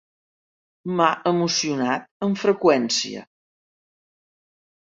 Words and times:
M'ha 1.01 1.09
emocionat 1.31 2.09
amb 2.29 2.41
freqüència… 2.47 3.25